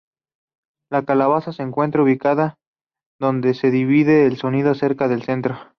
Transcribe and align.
La 0.91 1.05
calabaza 1.05 1.53
se 1.53 1.61
encuentra 1.61 2.01
ubicada 2.01 2.55
donde 3.19 3.53
se 3.53 3.69
divide 3.69 4.25
el 4.25 4.37
sonido 4.37 4.73
cerca 4.73 5.07
del 5.07 5.21
centro. 5.21 5.59